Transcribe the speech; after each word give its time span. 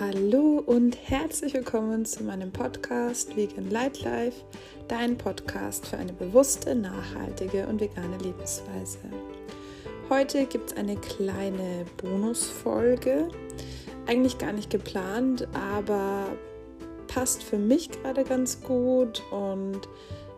Hallo 0.00 0.62
und 0.64 0.96
herzlich 1.10 1.54
willkommen 1.54 2.04
zu 2.04 2.22
meinem 2.22 2.52
Podcast 2.52 3.34
Vegan 3.34 3.68
Light 3.68 4.00
Life, 4.02 4.44
dein 4.86 5.18
Podcast 5.18 5.88
für 5.88 5.96
eine 5.96 6.12
bewusste, 6.12 6.76
nachhaltige 6.76 7.66
und 7.66 7.80
vegane 7.80 8.16
Lebensweise. 8.18 8.98
Heute 10.08 10.46
gibt 10.46 10.70
es 10.70 10.76
eine 10.76 10.94
kleine 10.94 11.84
Bonusfolge, 11.96 13.28
eigentlich 14.06 14.38
gar 14.38 14.52
nicht 14.52 14.70
geplant, 14.70 15.48
aber 15.52 16.28
passt 17.08 17.42
für 17.42 17.58
mich 17.58 17.90
gerade 17.90 18.22
ganz 18.22 18.62
gut 18.62 19.20
und 19.32 19.80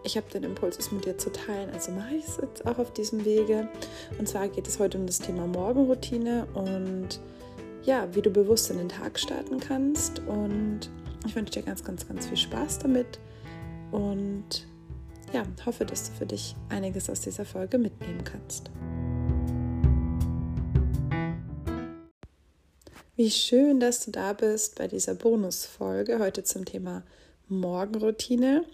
ich 0.05 0.17
habe 0.17 0.27
den 0.33 0.45
Impuls, 0.45 0.79
es 0.79 0.91
mit 0.91 1.05
dir 1.05 1.19
zu 1.19 1.31
teilen, 1.31 1.69
also 1.75 1.93
mache 1.93 2.15
ich 2.15 2.25
es 2.25 2.39
jetzt 2.41 2.65
auch 2.67 2.79
auf 2.79 2.95
diesem 2.95 3.27
Wege. 3.27 3.69
Und 4.19 4.27
zwar 4.27 4.49
geht 4.49 4.67
es 4.67 4.79
heute 4.79 4.97
um 4.97 5.05
das 5.05 5.19
Thema 5.19 5.47
Morgenroutine 5.47 6.47
und 6.55 7.20
ja, 7.84 8.15
wie 8.15 8.23
du 8.23 8.30
bewusst 8.30 8.70
in 8.70 8.79
den 8.79 8.89
Tag 8.89 9.19
starten 9.19 9.61
kannst. 9.61 10.20
Und 10.20 10.91
ich 11.27 11.34
wünsche 11.34 11.52
dir 11.52 11.62
ganz, 11.62 11.84
ganz, 11.84 12.06
ganz 12.06 12.27
viel 12.27 12.37
Spaß 12.37 12.80
damit 12.80 13.19
und 13.91 14.66
ja, 15.33 15.45
hoffe, 15.65 15.84
dass 15.84 16.11
du 16.11 16.16
für 16.16 16.27
dich 16.27 16.56
einiges 16.69 17.09
aus 17.09 17.20
dieser 17.20 17.45
Folge 17.45 17.79
mitnehmen 17.79 18.25
kannst. 18.25 18.70
Wie 23.16 23.30
schön, 23.30 23.81
dass 23.81 24.05
du 24.05 24.11
da 24.11 24.33
bist 24.33 24.77
bei 24.77 24.89
dieser 24.89 25.15
Bonusfolge 25.15 26.19
heute 26.19 26.42
zum 26.42 26.65
Thema 26.65 27.03
Morgenroutine. 27.48 28.65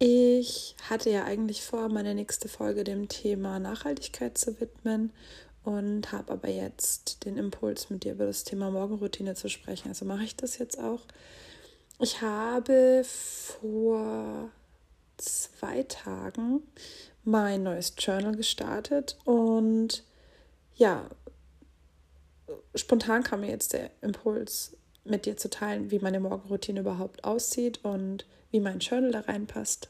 Ich 0.00 0.74
hatte 0.88 1.10
ja 1.10 1.24
eigentlich 1.24 1.62
vor, 1.62 1.88
meine 1.88 2.14
nächste 2.14 2.48
Folge 2.48 2.84
dem 2.84 3.08
Thema 3.08 3.58
Nachhaltigkeit 3.58 4.36
zu 4.36 4.58
widmen 4.60 5.12
und 5.64 6.12
habe 6.12 6.32
aber 6.32 6.48
jetzt 6.48 7.24
den 7.24 7.36
Impuls, 7.36 7.90
mit 7.90 8.04
dir 8.04 8.12
über 8.12 8.26
das 8.26 8.44
Thema 8.44 8.70
Morgenroutine 8.70 9.34
zu 9.34 9.48
sprechen. 9.48 9.88
Also 9.88 10.04
mache 10.04 10.24
ich 10.24 10.36
das 10.36 10.58
jetzt 10.58 10.78
auch. 10.78 11.00
Ich 11.98 12.22
habe 12.22 13.02
vor 13.04 14.50
zwei 15.18 15.82
Tagen 15.82 16.62
mein 17.24 17.62
neues 17.62 17.94
Journal 17.98 18.34
gestartet 18.34 19.18
und 19.24 20.02
ja, 20.76 21.04
spontan 22.74 23.22
kam 23.22 23.40
mir 23.40 23.50
jetzt 23.50 23.74
der 23.74 23.90
Impuls, 24.00 24.76
mit 25.04 25.26
dir 25.26 25.36
zu 25.36 25.50
teilen, 25.50 25.90
wie 25.90 25.98
meine 25.98 26.20
Morgenroutine 26.20 26.80
überhaupt 26.80 27.24
aussieht 27.24 27.84
und 27.84 28.26
wie 28.50 28.60
mein 28.60 28.78
Journal 28.78 29.12
da 29.12 29.20
reinpasst. 29.20 29.88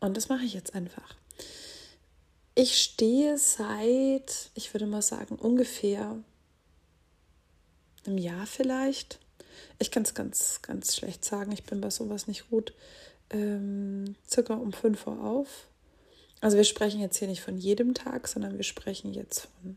Und 0.00 0.16
das 0.16 0.28
mache 0.28 0.44
ich 0.44 0.54
jetzt 0.54 0.74
einfach. 0.74 1.16
Ich 2.60 2.82
stehe 2.82 3.38
seit, 3.38 4.50
ich 4.54 4.74
würde 4.74 4.88
mal 4.88 5.00
sagen, 5.00 5.36
ungefähr 5.36 6.16
einem 8.04 8.18
Jahr 8.18 8.46
vielleicht. 8.48 9.20
Ich 9.78 9.92
kann 9.92 10.02
es 10.02 10.12
ganz, 10.12 10.60
ganz 10.60 10.96
schlecht 10.96 11.24
sagen. 11.24 11.52
Ich 11.52 11.62
bin 11.62 11.80
bei 11.80 11.90
sowas 11.90 12.26
nicht 12.26 12.50
gut. 12.50 12.72
Ähm, 13.30 14.16
circa 14.28 14.54
um 14.54 14.72
5 14.72 15.06
Uhr 15.06 15.22
auf. 15.22 15.68
Also 16.40 16.56
wir 16.56 16.64
sprechen 16.64 17.00
jetzt 17.00 17.18
hier 17.18 17.28
nicht 17.28 17.42
von 17.42 17.58
jedem 17.58 17.94
Tag, 17.94 18.26
sondern 18.26 18.56
wir 18.56 18.64
sprechen 18.64 19.14
jetzt 19.14 19.46
von 19.62 19.76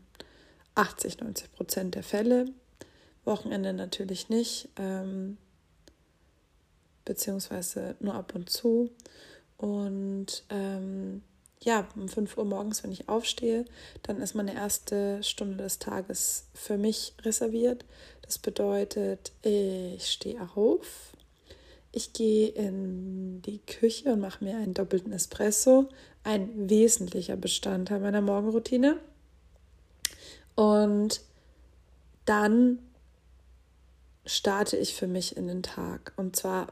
80, 0.74 1.20
90 1.20 1.52
Prozent 1.52 1.94
der 1.94 2.02
Fälle. 2.02 2.46
Wochenende 3.24 3.72
natürlich 3.72 4.28
nicht, 4.28 4.70
ähm, 4.76 5.38
beziehungsweise 7.04 7.94
nur 8.00 8.14
ab 8.14 8.34
und 8.34 8.50
zu. 8.50 8.90
Und 9.56 10.42
ähm, 10.50 11.22
ja, 11.64 11.86
um 11.96 12.08
5 12.08 12.36
Uhr 12.36 12.44
morgens, 12.44 12.82
wenn 12.82 12.92
ich 12.92 13.08
aufstehe, 13.08 13.64
dann 14.02 14.20
ist 14.20 14.34
meine 14.34 14.54
erste 14.54 15.22
Stunde 15.22 15.62
des 15.62 15.78
Tages 15.78 16.46
für 16.54 16.76
mich 16.76 17.14
reserviert. 17.22 17.84
Das 18.22 18.38
bedeutet, 18.38 19.32
ich 19.42 20.06
stehe 20.06 20.40
auf, 20.54 21.12
ich 21.92 22.12
gehe 22.12 22.48
in 22.48 23.42
die 23.42 23.58
Küche 23.58 24.12
und 24.12 24.20
mache 24.20 24.42
mir 24.42 24.56
einen 24.56 24.74
doppelten 24.74 25.12
Espresso, 25.12 25.88
ein 26.24 26.68
wesentlicher 26.68 27.36
Bestandteil 27.36 28.00
meiner 28.00 28.22
Morgenroutine. 28.22 28.98
Und 30.54 31.20
dann 32.24 32.78
starte 34.24 34.76
ich 34.76 34.94
für 34.94 35.06
mich 35.08 35.36
in 35.36 35.48
den 35.48 35.62
Tag. 35.62 36.12
Und 36.16 36.36
zwar 36.36 36.68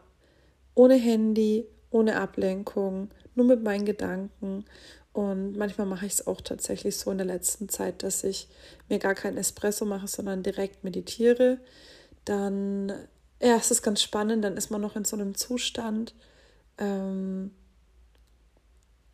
ohne 0.74 0.94
Handy, 0.94 1.66
ohne 1.90 2.20
Ablenkung, 2.20 3.10
nur 3.40 3.56
mit 3.56 3.64
meinen 3.64 3.84
Gedanken. 3.84 4.64
Und 5.12 5.56
manchmal 5.56 5.86
mache 5.86 6.06
ich 6.06 6.12
es 6.14 6.26
auch 6.26 6.40
tatsächlich 6.40 6.96
so 6.96 7.10
in 7.10 7.18
der 7.18 7.26
letzten 7.26 7.68
Zeit, 7.68 8.02
dass 8.02 8.22
ich 8.22 8.48
mir 8.88 8.98
gar 8.98 9.14
kein 9.14 9.36
Espresso 9.36 9.84
mache, 9.84 10.06
sondern 10.06 10.42
direkt 10.42 10.84
meditiere. 10.84 11.58
Dann, 12.24 12.90
ja, 13.42 13.56
es 13.56 13.70
ist 13.70 13.82
ganz 13.82 14.02
spannend, 14.02 14.44
dann 14.44 14.56
ist 14.56 14.70
man 14.70 14.80
noch 14.80 14.94
in 14.94 15.04
so 15.04 15.16
einem 15.16 15.34
Zustand. 15.34 16.14
Ähm, 16.78 17.50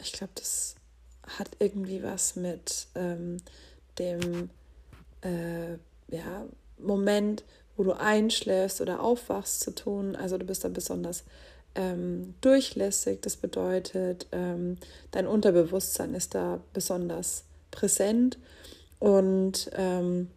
ich 0.02 0.12
glaube, 0.12 0.32
das 0.34 0.74
hat 1.38 1.50
irgendwie 1.60 2.02
was 2.02 2.36
mit 2.36 2.88
ähm, 2.94 3.38
dem 3.98 4.50
äh, 5.22 5.72
ja, 6.14 6.46
Moment, 6.78 7.44
wo 7.76 7.84
du 7.84 7.92
einschläfst 7.92 8.80
oder 8.80 9.00
aufwachst 9.00 9.60
zu 9.60 9.74
tun. 9.74 10.14
Also 10.14 10.36
du 10.36 10.44
bist 10.44 10.64
da 10.64 10.68
besonders 10.68 11.24
ähm, 11.76 12.34
durchlässig. 12.40 13.20
Das 13.22 13.36
bedeutet, 13.36 14.26
ähm, 14.32 14.78
dein 15.12 15.26
Unterbewusstsein 15.26 16.14
ist 16.14 16.34
da 16.34 16.60
besonders 16.72 17.44
präsent 17.70 18.38
und 18.98 19.70
ähm, 19.74 20.28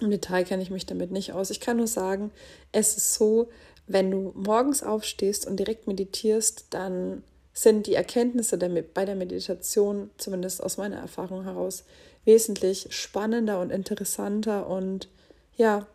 im 0.00 0.10
Detail 0.10 0.44
kenne 0.44 0.62
ich 0.62 0.70
mich 0.70 0.86
damit 0.86 1.10
nicht 1.10 1.32
aus. 1.32 1.50
Ich 1.50 1.60
kann 1.60 1.76
nur 1.76 1.86
sagen, 1.86 2.30
es 2.72 2.96
ist 2.96 3.14
so, 3.14 3.48
wenn 3.86 4.10
du 4.10 4.32
morgens 4.34 4.82
aufstehst 4.82 5.46
und 5.46 5.56
direkt 5.56 5.86
meditierst, 5.86 6.66
dann 6.70 7.22
sind 7.52 7.86
die 7.86 7.94
Erkenntnisse 7.94 8.56
der, 8.56 8.68
bei 8.68 9.04
der 9.04 9.16
Meditation, 9.16 10.10
zumindest 10.16 10.62
aus 10.62 10.76
meiner 10.76 10.98
Erfahrung 10.98 11.42
heraus, 11.42 11.84
wesentlich 12.24 12.86
spannender 12.90 13.60
und 13.60 13.70
interessanter 13.70 14.68
und 14.68 15.08
ja, 15.56 15.86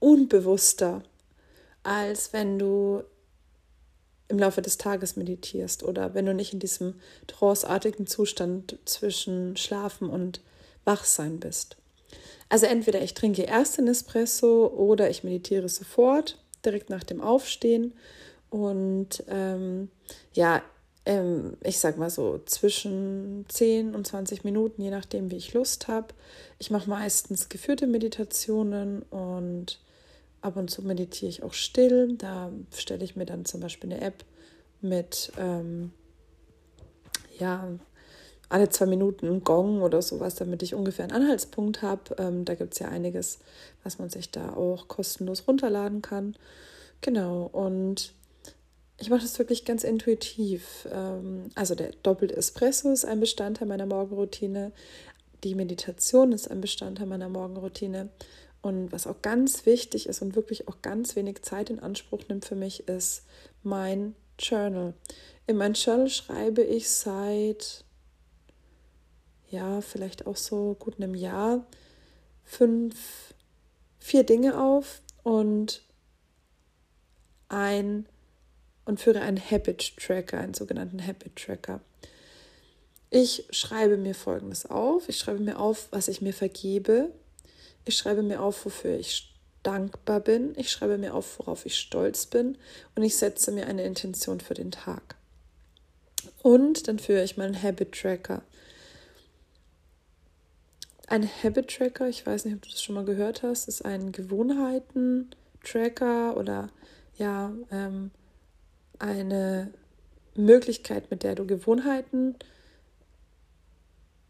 unbewusster 0.00 1.02
als 1.82 2.32
wenn 2.32 2.58
du 2.58 3.02
im 4.28 4.38
Laufe 4.38 4.62
des 4.62 4.76
Tages 4.76 5.16
meditierst 5.16 5.82
oder 5.82 6.14
wenn 6.14 6.26
du 6.26 6.34
nicht 6.34 6.52
in 6.52 6.58
diesem 6.58 6.94
tranceartigen 7.26 8.06
Zustand 8.06 8.78
zwischen 8.84 9.56
Schlafen 9.56 10.10
und 10.10 10.42
Wachsein 10.84 11.40
bist. 11.40 11.76
Also 12.48 12.66
entweder 12.66 13.02
ich 13.02 13.14
trinke 13.14 13.42
erst 13.42 13.78
den 13.78 13.88
Espresso 13.88 14.66
oder 14.66 15.10
ich 15.10 15.24
meditiere 15.24 15.68
sofort, 15.68 16.38
direkt 16.64 16.90
nach 16.90 17.04
dem 17.04 17.20
Aufstehen. 17.20 17.94
Und 18.50 19.22
ähm, 19.28 19.90
ja, 20.32 20.62
ähm, 21.04 21.56
ich 21.62 21.78
sag 21.78 21.98
mal 21.98 22.10
so 22.10 22.40
zwischen 22.46 23.44
10 23.48 23.94
und 23.94 24.06
20 24.06 24.44
Minuten, 24.44 24.82
je 24.82 24.90
nachdem, 24.90 25.30
wie 25.30 25.36
ich 25.36 25.54
Lust 25.54 25.88
habe. 25.88 26.08
Ich 26.58 26.70
mache 26.70 26.88
meistens 26.88 27.48
geführte 27.48 27.86
Meditationen 27.86 29.02
und 29.02 29.80
ab 30.40 30.56
und 30.56 30.70
zu 30.70 30.82
meditiere 30.82 31.28
ich 31.28 31.42
auch 31.42 31.52
still. 31.52 32.14
Da 32.16 32.50
stelle 32.74 33.04
ich 33.04 33.16
mir 33.16 33.26
dann 33.26 33.44
zum 33.44 33.60
Beispiel 33.60 33.92
eine 33.92 34.00
App 34.00 34.24
mit, 34.80 35.32
ähm, 35.38 35.92
ja, 37.38 37.68
alle 38.48 38.70
zwei 38.70 38.86
Minuten 38.86 39.44
Gong 39.44 39.82
oder 39.82 40.00
sowas, 40.00 40.34
damit 40.36 40.62
ich 40.62 40.74
ungefähr 40.74 41.04
einen 41.04 41.22
Anhaltspunkt 41.22 41.82
habe. 41.82 42.16
Ähm, 42.18 42.44
da 42.44 42.54
gibt 42.54 42.72
es 42.72 42.78
ja 42.78 42.88
einiges, 42.88 43.40
was 43.82 43.98
man 43.98 44.08
sich 44.08 44.30
da 44.30 44.54
auch 44.54 44.88
kostenlos 44.88 45.46
runterladen 45.46 46.00
kann. 46.02 46.34
Genau, 47.00 47.44
und 47.44 48.14
ich 48.98 49.10
mache 49.10 49.22
das 49.22 49.38
wirklich 49.38 49.64
ganz 49.64 49.84
intuitiv. 49.84 50.88
Ähm, 50.90 51.50
also 51.54 51.74
der 51.74 51.92
doppelte 52.02 52.36
Espresso 52.36 52.90
ist 52.90 53.04
ein 53.04 53.20
Bestandteil 53.20 53.68
meiner 53.68 53.86
Morgenroutine. 53.86 54.72
Die 55.44 55.54
Meditation 55.54 56.32
ist 56.32 56.50
ein 56.50 56.60
Bestandteil 56.60 57.06
meiner 57.06 57.28
Morgenroutine. 57.28 58.08
Und 58.60 58.90
was 58.92 59.06
auch 59.06 59.22
ganz 59.22 59.66
wichtig 59.66 60.08
ist 60.08 60.20
und 60.20 60.34
wirklich 60.34 60.68
auch 60.68 60.82
ganz 60.82 61.14
wenig 61.16 61.42
Zeit 61.42 61.70
in 61.70 61.78
Anspruch 61.78 62.22
nimmt 62.28 62.44
für 62.44 62.56
mich, 62.56 62.88
ist 62.88 63.24
mein 63.62 64.14
Journal. 64.38 64.94
In 65.46 65.56
mein 65.56 65.74
Journal 65.74 66.08
schreibe 66.08 66.62
ich 66.62 66.90
seit, 66.90 67.84
ja, 69.50 69.80
vielleicht 69.80 70.26
auch 70.26 70.36
so 70.36 70.74
gut 70.78 70.96
einem 70.96 71.14
Jahr 71.14 71.66
fünf, 72.44 73.34
vier 73.98 74.24
Dinge 74.24 74.60
auf 74.60 75.02
und 75.22 75.82
ein 77.48 78.06
und 78.84 79.00
führe 79.00 79.20
einen 79.20 79.38
Habit 79.38 79.96
Tracker, 79.98 80.38
einen 80.38 80.54
sogenannten 80.54 81.06
Habit 81.06 81.36
Tracker. 81.36 81.80
Ich 83.10 83.46
schreibe 83.50 83.96
mir 83.96 84.14
Folgendes 84.14 84.66
auf. 84.66 85.08
Ich 85.08 85.18
schreibe 85.18 85.40
mir 85.40 85.58
auf, 85.58 85.88
was 85.90 86.08
ich 86.08 86.20
mir 86.20 86.32
vergebe, 86.32 87.10
ich 87.88 87.96
schreibe 87.96 88.22
mir 88.22 88.42
auf, 88.42 88.64
wofür 88.64 88.98
ich 88.98 89.34
dankbar 89.62 90.20
bin. 90.20 90.54
Ich 90.56 90.70
schreibe 90.70 90.98
mir 90.98 91.14
auf, 91.14 91.38
worauf 91.38 91.64
ich 91.66 91.78
stolz 91.78 92.26
bin. 92.26 92.58
Und 92.94 93.02
ich 93.02 93.16
setze 93.16 93.52
mir 93.52 93.66
eine 93.66 93.84
Intention 93.84 94.40
für 94.40 94.54
den 94.54 94.70
Tag. 94.70 95.16
Und 96.42 96.88
dann 96.88 96.98
führe 96.98 97.22
ich 97.24 97.36
meinen 97.36 97.62
Habit 97.62 97.92
Tracker. 97.92 98.42
ein 101.06 101.28
Habit 101.42 101.74
Tracker, 101.74 102.08
ich 102.08 102.26
weiß 102.26 102.44
nicht, 102.44 102.54
ob 102.54 102.62
du 102.62 102.68
das 102.68 102.82
schon 102.82 102.94
mal 102.94 103.04
gehört 103.04 103.42
hast, 103.42 103.66
ist 103.66 103.84
ein 103.84 104.12
Gewohnheiten-Tracker 104.12 106.36
oder 106.36 106.68
ja, 107.16 107.52
ähm, 107.70 108.12
eine 108.98 109.72
Möglichkeit, 110.34 111.10
mit 111.10 111.22
der 111.22 111.34
du 111.34 111.46
Gewohnheiten 111.46 112.36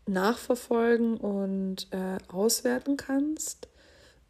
nachverfolgen 0.09 1.17
und 1.17 1.89
äh, 1.91 2.19
auswerten 2.33 2.97
kannst. 2.97 3.69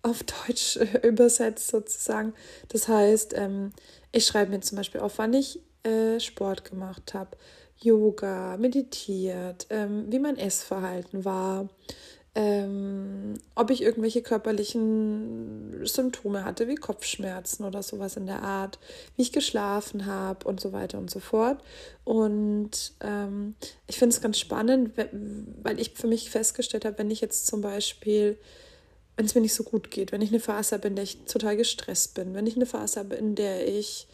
Auf 0.02 0.22
Deutsch 0.22 0.76
äh, 0.76 1.06
übersetzt 1.06 1.69
sozusagen. 1.69 2.34
Das 2.69 2.88
heißt, 2.88 3.34
ähm, 3.36 3.72
ich 4.12 4.26
schreibe 4.26 4.50
mir 4.50 4.60
zum 4.60 4.76
Beispiel 4.76 5.00
auf, 5.00 5.19
wann 5.19 5.34
ich 5.34 5.60
äh, 5.84 6.20
Sport 6.20 6.64
gemacht 6.64 7.14
habe, 7.14 7.36
Yoga, 7.80 8.56
meditiert, 8.56 9.66
ähm, 9.70 10.06
wie 10.08 10.19
mein 10.19 10.36
Essverhalten 10.36 11.25
war, 11.25 11.69
ähm, 12.34 13.34
ob 13.54 13.70
ich 13.70 13.82
irgendwelche 13.82 14.22
körperlichen 14.22 15.57
Symptome 15.88 16.44
hatte, 16.44 16.69
wie 16.69 16.75
Kopfschmerzen 16.75 17.64
oder 17.64 17.82
sowas 17.82 18.17
in 18.17 18.26
der 18.26 18.43
Art, 18.43 18.79
wie 19.17 19.23
ich 19.23 19.32
geschlafen 19.32 20.06
habe 20.06 20.46
und 20.46 20.61
so 20.61 20.73
weiter 20.73 20.99
und 20.99 21.11
so 21.11 21.20
fort. 21.20 21.62
Und 22.05 22.93
ähm, 23.00 23.55
ich 23.87 23.99
finde 23.99 24.14
es 24.14 24.23
ganz 24.23 24.38
spannend, 24.38 24.93
weil 25.62 25.81
ich 25.81 25.93
für 25.94 26.06
mich 26.06 26.31
festgestellt 26.31 26.85
habe, 26.85 26.99
wenn 26.99 27.11
ich 27.11 27.20
jetzt 27.20 27.46
zum 27.46 27.61
Beispiel 27.61 28.38
wenn 29.19 29.26
es 29.26 29.35
mir 29.35 29.40
nicht 29.40 29.55
so 29.55 29.64
gut 29.64 29.90
geht, 29.90 30.12
wenn 30.12 30.23
ich 30.23 30.31
eine 30.31 30.38
Phase 30.38 30.76
habe, 30.76 30.87
in 30.87 30.94
der 30.94 31.02
ich 31.02 31.25
total 31.25 31.56
gestresst 31.56 32.14
bin, 32.14 32.34
wenn 32.34 32.46
ich 32.46 32.55
eine 32.55 32.67
Phase 32.67 33.00
habe, 33.00 33.17
in 33.17 33.34
der 33.34 33.67
ich 33.67 34.06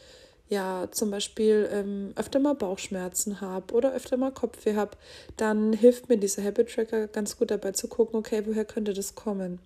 ja 0.49 0.89
zum 0.93 1.11
Beispiel 1.11 1.69
ähm, 1.71 2.13
öfter 2.17 2.39
mal 2.39 2.55
Bauchschmerzen 2.55 3.43
habe 3.43 3.75
oder 3.75 3.93
öfter 3.93 4.17
mal 4.17 4.31
Kopfweh 4.31 4.77
habe, 4.77 4.97
dann 5.37 5.75
hilft 5.75 6.09
mir 6.09 6.17
dieser 6.17 6.43
Habit 6.43 6.73
Tracker 6.73 7.07
ganz 7.07 7.37
gut 7.37 7.51
dabei 7.51 7.73
zu 7.73 7.87
gucken, 7.89 8.19
okay, 8.19 8.45
woher 8.47 8.65
könnte 8.65 8.95
das 8.95 9.15
kommen? 9.15 9.59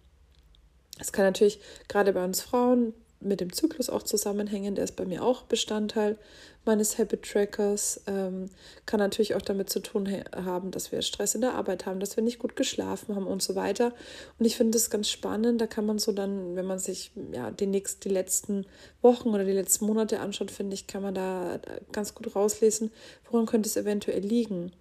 Es 0.98 1.12
kann 1.12 1.24
natürlich 1.24 1.60
gerade 1.88 2.12
bei 2.12 2.24
uns 2.24 2.40
Frauen 2.40 2.94
mit 3.20 3.40
dem 3.40 3.52
Zyklus 3.52 3.90
auch 3.90 4.02
zusammenhängen, 4.02 4.76
der 4.76 4.84
ist 4.84 4.96
bei 4.96 5.04
mir 5.04 5.24
auch 5.24 5.42
Bestandteil 5.42 6.16
meines 6.64 6.98
Habit 6.98 7.22
Trackers. 7.24 8.02
Ähm, 8.06 8.46
kann 8.86 9.00
natürlich 9.00 9.34
auch 9.34 9.42
damit 9.42 9.70
zu 9.70 9.80
tun 9.80 10.08
haben, 10.36 10.70
dass 10.70 10.92
wir 10.92 11.02
Stress 11.02 11.34
in 11.34 11.40
der 11.40 11.54
Arbeit 11.54 11.86
haben, 11.86 11.98
dass 11.98 12.16
wir 12.16 12.22
nicht 12.22 12.38
gut 12.38 12.54
geschlafen 12.54 13.16
haben 13.16 13.26
und 13.26 13.42
so 13.42 13.56
weiter. 13.56 13.92
Und 14.38 14.44
ich 14.44 14.56
finde 14.56 14.72
das 14.72 14.90
ganz 14.90 15.08
spannend. 15.08 15.60
Da 15.60 15.66
kann 15.66 15.86
man 15.86 15.98
so 15.98 16.12
dann, 16.12 16.54
wenn 16.54 16.66
man 16.66 16.78
sich 16.78 17.10
ja 17.32 17.50
die 17.50 17.66
nächsten, 17.66 18.00
die 18.02 18.14
letzten 18.14 18.66
Wochen 19.02 19.30
oder 19.30 19.44
die 19.44 19.52
letzten 19.52 19.86
Monate 19.86 20.20
anschaut, 20.20 20.50
finde 20.50 20.74
ich, 20.74 20.86
kann 20.86 21.02
man 21.02 21.14
da 21.14 21.58
ganz 21.90 22.14
gut 22.14 22.36
rauslesen, 22.36 22.92
woran 23.30 23.46
könnte 23.46 23.68
es 23.68 23.76
eventuell 23.76 24.20
liegen 24.20 24.72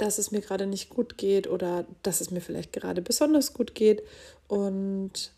dass 0.00 0.18
es 0.18 0.30
mir 0.30 0.40
gerade 0.40 0.66
nicht 0.66 0.88
gut 0.88 1.18
geht 1.18 1.46
oder 1.48 1.84
dass 2.02 2.20
es 2.20 2.30
mir 2.30 2.40
vielleicht 2.40 2.72
gerade 2.72 3.02
besonders 3.02 3.52
gut 3.52 3.74
geht. 3.74 4.02
Und 4.48 5.32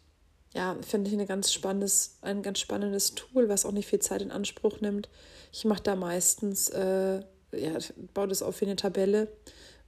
ja, 0.54 0.76
finde 0.86 1.08
ich 1.08 1.14
eine 1.14 1.26
ganz 1.26 1.52
spannendes, 1.52 2.18
ein 2.20 2.42
ganz 2.42 2.60
spannendes 2.60 3.14
Tool, 3.14 3.48
was 3.48 3.64
auch 3.64 3.72
nicht 3.72 3.88
viel 3.88 3.98
Zeit 3.98 4.22
in 4.22 4.30
Anspruch 4.30 4.80
nimmt. 4.80 5.08
Ich 5.52 5.64
mache 5.64 5.82
da 5.82 5.96
meistens, 5.96 6.68
äh, 6.70 7.22
ja, 7.52 7.78
baue 8.14 8.28
das 8.28 8.42
auf 8.42 8.60
wie 8.60 8.66
eine 8.66 8.76
Tabelle 8.76 9.28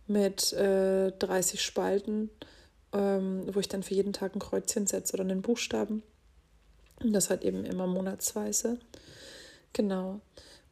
mit 0.06 0.52
äh, 0.54 1.12
30 1.12 1.62
Spalten, 1.62 2.30
ähm, 2.92 3.42
wo 3.52 3.60
ich 3.60 3.68
dann 3.68 3.82
für 3.82 3.94
jeden 3.94 4.12
Tag 4.12 4.34
ein 4.34 4.40
Kreuzchen 4.40 4.86
setze 4.86 5.14
oder 5.14 5.22
einen 5.22 5.42
Buchstaben. 5.42 6.02
Und 7.00 7.12
das 7.12 7.30
halt 7.30 7.44
eben 7.44 7.64
immer 7.64 7.86
monatsweise. 7.86 8.78
Genau. 9.72 10.20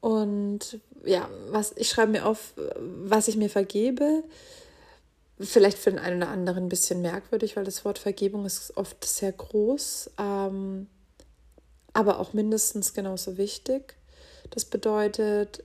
Und 0.01 0.81
ja, 1.05 1.29
was 1.51 1.73
ich 1.77 1.89
schreibe 1.89 2.13
mir 2.13 2.27
auf, 2.27 2.55
was 2.79 3.29
ich 3.29 3.37
mir 3.37 3.51
vergebe 3.51 4.23
vielleicht 5.45 5.79
für 5.79 5.91
den 5.91 5.99
einen 5.99 6.23
oder 6.23 6.31
anderen 6.31 6.65
ein 6.65 6.69
bisschen 6.69 7.03
merkwürdig, 7.03 7.57
weil 7.57 7.65
das 7.65 7.85
Wort 7.85 7.99
Vergebung 7.99 8.47
ist 8.47 8.77
oft 8.77 9.05
sehr 9.05 9.33
groß, 9.33 10.11
ähm, 10.19 10.89
aber 11.93 12.21
auch 12.21 12.33
mindestens 12.33 12.95
genauso 12.95 13.37
wichtig. 13.37 13.97
Das 14.51 14.65
bedeutet, 14.65 15.65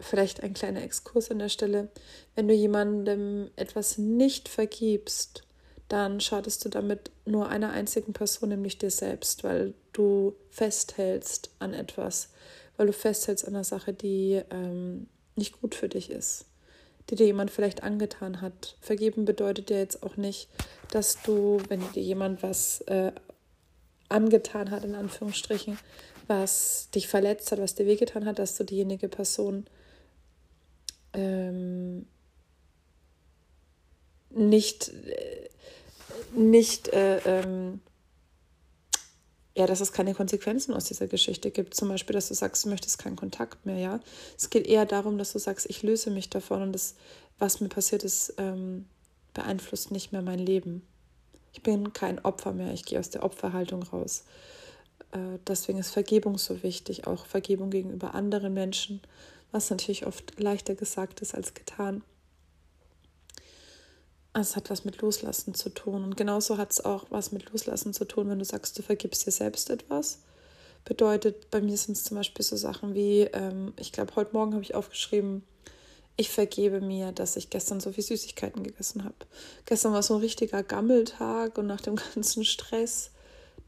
vielleicht 0.00 0.42
ein 0.42 0.54
kleiner 0.54 0.82
Exkurs 0.82 1.30
an 1.30 1.38
der 1.38 1.48
Stelle, 1.48 1.88
wenn 2.34 2.48
du 2.48 2.54
jemandem 2.54 3.50
etwas 3.56 3.98
nicht 3.98 4.48
vergibst, 4.48 5.42
dann 5.88 6.20
schadest 6.20 6.64
du 6.64 6.68
damit 6.68 7.10
nur 7.24 7.48
einer 7.48 7.70
einzigen 7.72 8.12
Person, 8.12 8.50
nämlich 8.50 8.78
dir 8.78 8.90
selbst, 8.90 9.42
weil 9.42 9.74
du 9.92 10.34
festhältst 10.50 11.50
an 11.58 11.72
etwas, 11.72 12.28
weil 12.78 12.86
du 12.86 12.94
festhältst 12.94 13.46
an 13.46 13.54
einer 13.54 13.64
Sache, 13.64 13.92
die 13.92 14.40
ähm, 14.50 15.08
nicht 15.36 15.60
gut 15.60 15.74
für 15.74 15.90
dich 15.90 16.10
ist 16.10 16.46
die 17.10 17.14
dir 17.14 17.26
jemand 17.26 17.50
vielleicht 17.50 17.82
angetan 17.82 18.40
hat. 18.40 18.76
Vergeben 18.80 19.24
bedeutet 19.24 19.70
ja 19.70 19.78
jetzt 19.78 20.02
auch 20.02 20.16
nicht, 20.16 20.48
dass 20.90 21.22
du, 21.22 21.60
wenn 21.68 21.80
dir 21.92 22.02
jemand 22.02 22.42
was 22.42 22.82
äh, 22.82 23.12
angetan 24.08 24.70
hat, 24.70 24.84
in 24.84 24.94
Anführungsstrichen, 24.94 25.78
was 26.26 26.90
dich 26.94 27.08
verletzt 27.08 27.50
hat, 27.52 27.60
was 27.60 27.74
dir 27.74 27.86
wehgetan 27.86 28.26
hat, 28.26 28.38
dass 28.38 28.56
du 28.56 28.64
diejenige 28.64 29.08
Person 29.08 29.66
ähm, 31.14 32.06
nicht, 34.30 34.88
äh, 34.88 35.48
nicht 36.34 36.88
äh, 36.88 37.18
ähm, 37.24 37.80
ja, 39.58 39.66
dass 39.66 39.80
es 39.80 39.92
keine 39.92 40.14
Konsequenzen 40.14 40.72
aus 40.72 40.84
dieser 40.84 41.08
Geschichte 41.08 41.50
gibt. 41.50 41.74
Zum 41.74 41.88
Beispiel, 41.88 42.14
dass 42.14 42.28
du 42.28 42.34
sagst, 42.34 42.64
du 42.64 42.68
möchtest 42.68 42.98
keinen 42.98 43.16
Kontakt 43.16 43.66
mehr, 43.66 43.78
ja. 43.78 44.00
Es 44.36 44.50
geht 44.50 44.68
eher 44.68 44.86
darum, 44.86 45.18
dass 45.18 45.32
du 45.32 45.40
sagst, 45.40 45.68
ich 45.68 45.82
löse 45.82 46.12
mich 46.12 46.30
davon 46.30 46.62
und 46.62 46.72
das, 46.72 46.94
was 47.40 47.60
mir 47.60 47.68
passiert 47.68 48.04
ist, 48.04 48.34
ähm, 48.38 48.86
beeinflusst 49.34 49.90
nicht 49.90 50.12
mehr 50.12 50.22
mein 50.22 50.38
Leben. 50.38 50.86
Ich 51.52 51.64
bin 51.64 51.92
kein 51.92 52.24
Opfer 52.24 52.52
mehr, 52.52 52.72
ich 52.72 52.84
gehe 52.84 53.00
aus 53.00 53.10
der 53.10 53.24
Opferhaltung 53.24 53.82
raus. 53.82 54.22
Äh, 55.10 55.40
deswegen 55.44 55.80
ist 55.80 55.90
Vergebung 55.90 56.38
so 56.38 56.62
wichtig, 56.62 57.08
auch 57.08 57.26
Vergebung 57.26 57.70
gegenüber 57.70 58.14
anderen 58.14 58.54
Menschen, 58.54 59.00
was 59.50 59.70
natürlich 59.70 60.06
oft 60.06 60.38
leichter 60.38 60.76
gesagt 60.76 61.20
ist 61.20 61.34
als 61.34 61.54
getan. 61.54 62.04
Es 64.34 64.56
hat 64.56 64.70
was 64.70 64.84
mit 64.84 65.00
Loslassen 65.00 65.54
zu 65.54 65.70
tun. 65.70 66.04
Und 66.04 66.16
genauso 66.16 66.58
hat 66.58 66.70
es 66.70 66.84
auch 66.84 67.06
was 67.10 67.32
mit 67.32 67.50
Loslassen 67.50 67.92
zu 67.92 68.04
tun, 68.04 68.28
wenn 68.28 68.38
du 68.38 68.44
sagst, 68.44 68.78
du 68.78 68.82
vergibst 68.82 69.26
dir 69.26 69.32
selbst 69.32 69.70
etwas. 69.70 70.20
Bedeutet, 70.84 71.50
bei 71.50 71.60
mir 71.60 71.76
sind 71.76 71.96
es 71.96 72.04
zum 72.04 72.16
Beispiel 72.16 72.44
so 72.44 72.56
Sachen 72.56 72.94
wie, 72.94 73.22
ähm, 73.22 73.72
ich 73.76 73.92
glaube, 73.92 74.14
heute 74.16 74.32
Morgen 74.32 74.54
habe 74.54 74.62
ich 74.62 74.74
aufgeschrieben, 74.74 75.42
ich 76.16 76.30
vergebe 76.30 76.80
mir, 76.80 77.12
dass 77.12 77.36
ich 77.36 77.48
gestern 77.48 77.78
so 77.78 77.92
viel 77.92 78.02
Süßigkeiten 78.02 78.64
gegessen 78.64 79.04
habe. 79.04 79.14
Gestern 79.66 79.92
war 79.92 80.02
so 80.02 80.14
ein 80.14 80.20
richtiger 80.20 80.62
Gammeltag 80.62 81.58
und 81.58 81.66
nach 81.66 81.80
dem 81.80 81.96
ganzen 82.14 82.44
Stress 82.44 83.10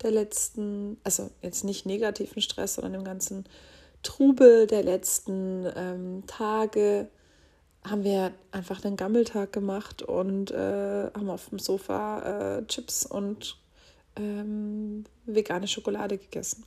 der 0.03 0.11
letzten, 0.11 0.97
also 1.05 1.31
jetzt 1.43 1.63
nicht 1.65 1.87
negativen 1.87 2.43
Stress, 2.43 2.75
sondern 2.75 2.95
dem 2.95 3.05
ganzen 3.05 3.45
Trubel 4.03 4.67
der 4.67 4.83
letzten 4.83 5.67
ähm, 5.77 6.25
Tage, 6.27 7.09
haben 7.85 8.05
wir 8.05 8.33
einfach 8.53 8.85
einen 8.85 8.97
Gammeltag 8.97 9.53
gemacht 9.53 10.03
und 10.03 10.51
äh, 10.51 11.11
haben 11.15 11.31
auf 11.31 11.49
dem 11.49 11.59
Sofa 11.59 12.59
äh, 12.59 12.67
Chips 12.67 13.07
und 13.07 13.57
ähm, 14.17 15.05
vegane 15.25 15.67
Schokolade 15.67 16.19
gegessen. 16.19 16.65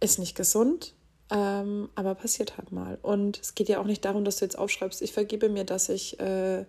Ist 0.00 0.18
nicht 0.18 0.36
gesund, 0.36 0.94
ähm, 1.30 1.88
aber 1.94 2.14
passiert 2.14 2.58
halt 2.58 2.70
mal. 2.70 2.98
Und 3.00 3.40
es 3.40 3.54
geht 3.54 3.68
ja 3.68 3.80
auch 3.80 3.86
nicht 3.86 4.04
darum, 4.04 4.24
dass 4.24 4.36
du 4.36 4.44
jetzt 4.44 4.58
aufschreibst, 4.58 5.00
ich 5.00 5.12
vergebe 5.12 5.48
mir, 5.48 5.64
dass 5.64 5.88
ich 5.88 6.20
äh, 6.20 6.66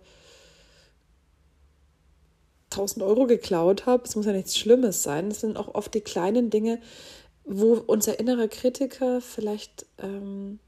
1000 2.70 3.04
Euro 3.04 3.26
geklaut 3.26 3.86
habe. 3.86 4.04
Es 4.04 4.16
muss 4.16 4.26
ja 4.26 4.32
nichts 4.32 4.56
Schlimmes 4.56 5.02
sein. 5.02 5.30
Es 5.30 5.40
sind 5.40 5.56
auch 5.56 5.74
oft 5.74 5.92
die 5.94 6.00
kleinen 6.00 6.50
Dinge, 6.50 6.80
wo 7.44 7.74
unser 7.74 8.18
innerer 8.18 8.48
Kritiker 8.48 9.20
vielleicht 9.20 9.86
ähm, 9.98 10.58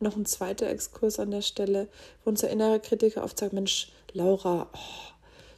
noch 0.00 0.16
ein 0.16 0.26
zweiter 0.26 0.68
Exkurs 0.68 1.18
an 1.18 1.30
der 1.30 1.42
Stelle, 1.42 1.88
wo 2.24 2.30
unser 2.30 2.50
innerer 2.50 2.78
Kritiker 2.78 3.24
oft 3.24 3.38
sagt, 3.38 3.52
Mensch, 3.52 3.92
Laura, 4.12 4.68
oh, 4.72 5.12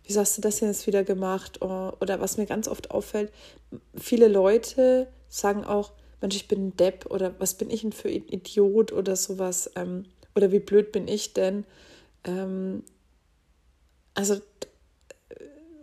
wieso 0.07 0.21
hast 0.21 0.37
du 0.37 0.43
das 0.43 0.59
denn 0.59 0.69
jetzt 0.69 0.87
wieder 0.87 1.05
gemacht? 1.05 1.61
Oh, 1.63 1.93
oder 2.01 2.21
was 2.21 2.37
mir 2.37 2.47
ganz 2.47 2.69
oft 2.69 2.91
auffällt, 2.91 3.33
viele 3.95 4.29
Leute 4.29 5.09
sagen 5.29 5.65
auch, 5.65 5.93
Mensch, 6.21 6.37
ich 6.37 6.49
bin 6.49 6.69
ein 6.69 6.77
Depp 6.77 7.07
oder 7.07 7.35
was 7.39 7.55
bin 7.55 7.71
ich 7.71 7.83
denn 7.83 7.93
für 7.93 8.09
ein 8.09 8.29
Idiot 8.29 8.93
oder 8.93 9.17
sowas 9.17 9.71
ähm, 9.77 10.05
oder 10.35 10.53
wie 10.53 10.59
blöd 10.59 10.93
bin 10.93 11.09
ich 11.09 11.33
denn? 11.33 11.65
Ähm, 12.25 12.85
also 14.15 14.41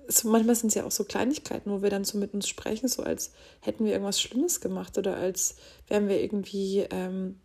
so 0.07 0.29
manchmal 0.29 0.55
sind 0.55 0.69
es 0.69 0.75
ja 0.75 0.85
auch 0.85 0.91
so 0.91 1.03
Kleinigkeiten, 1.03 1.71
wo 1.71 1.81
wir 1.81 1.89
dann 1.89 2.05
so 2.05 2.17
mit 2.17 2.33
uns 2.33 2.47
sprechen, 2.47 2.87
so 2.87 3.03
als 3.03 3.31
hätten 3.61 3.85
wir 3.85 3.91
irgendwas 3.91 4.21
Schlimmes 4.21 4.61
gemacht 4.61 4.97
oder 4.97 5.17
als 5.17 5.55
wären 5.87 6.07
wir 6.07 6.21
irgendwie 6.21 6.85
ähm, 6.89 7.39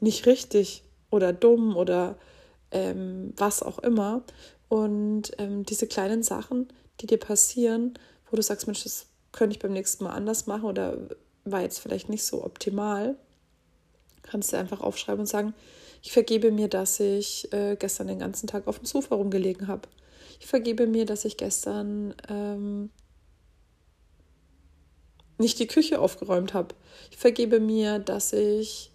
nicht 0.00 0.26
richtig 0.26 0.82
oder 1.10 1.32
dumm 1.32 1.76
oder 1.76 2.16
ähm, 2.70 3.32
was 3.36 3.62
auch 3.62 3.78
immer. 3.78 4.22
Und 4.68 5.32
ähm, 5.38 5.64
diese 5.64 5.86
kleinen 5.86 6.22
Sachen, 6.22 6.68
die 7.00 7.06
dir 7.06 7.18
passieren, 7.18 7.94
wo 8.30 8.36
du 8.36 8.42
sagst, 8.42 8.66
Mensch, 8.66 8.82
das 8.82 9.06
könnte 9.32 9.54
ich 9.54 9.62
beim 9.62 9.72
nächsten 9.72 10.04
Mal 10.04 10.12
anders 10.12 10.46
machen 10.46 10.64
oder 10.64 10.98
war 11.44 11.62
jetzt 11.62 11.78
vielleicht 11.78 12.08
nicht 12.08 12.24
so 12.24 12.44
optimal, 12.44 13.16
kannst 14.22 14.52
du 14.52 14.56
einfach 14.56 14.80
aufschreiben 14.80 15.20
und 15.20 15.26
sagen, 15.26 15.54
Ich 16.02 16.12
vergebe 16.12 16.52
mir, 16.52 16.68
dass 16.68 17.00
ich 17.00 17.52
äh, 17.52 17.74
gestern 17.76 18.06
den 18.06 18.20
ganzen 18.20 18.46
Tag 18.46 18.68
auf 18.68 18.78
dem 18.78 18.86
Sofa 18.86 19.16
rumgelegen 19.16 19.66
habe. 19.66 19.88
Ich 20.38 20.46
vergebe 20.46 20.86
mir, 20.86 21.04
dass 21.04 21.24
ich 21.24 21.36
gestern 21.36 22.14
ähm, 22.28 22.90
nicht 25.38 25.58
die 25.58 25.66
Küche 25.66 26.00
aufgeräumt 26.00 26.54
habe. 26.54 26.76
Ich 27.10 27.16
vergebe 27.16 27.58
mir, 27.58 27.98
dass 27.98 28.32
ich 28.32 28.92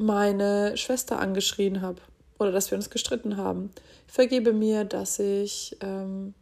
meine 0.00 0.76
Schwester 0.76 1.18
angeschrien 1.18 1.82
habe 1.82 2.00
oder 2.38 2.52
dass 2.52 2.70
wir 2.70 2.76
uns 2.76 2.90
gestritten 2.90 3.36
haben. 3.36 3.70
Vergebe 4.06 4.52
mir, 4.52 4.84
dass 4.84 5.18
ich 5.18 5.76
ähm, 5.80 6.34